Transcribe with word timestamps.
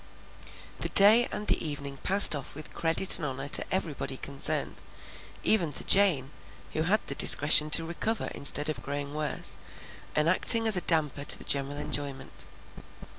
The 0.79 0.89
day 0.89 1.27
and 1.31 1.45
the 1.45 1.63
evening 1.63 1.97
passed 1.97 2.35
off 2.35 2.55
with 2.55 2.73
credit 2.73 3.17
and 3.19 3.25
honor 3.27 3.47
to 3.49 3.71
everybody 3.71 4.17
concerned, 4.17 4.81
even 5.43 5.71
to 5.73 5.83
Jane, 5.83 6.31
who 6.73 6.81
had 6.81 7.05
the 7.05 7.13
discretion 7.13 7.69
to 7.69 7.85
recover 7.85 8.31
instead 8.33 8.67
of 8.67 8.81
growing 8.81 9.13
worse 9.13 9.57
and 10.15 10.27
acting 10.27 10.65
as 10.67 10.75
a 10.75 10.81
damper 10.81 11.23
to 11.23 11.37
the 11.37 11.43
general 11.43 11.77
enjoyment. 11.77 12.47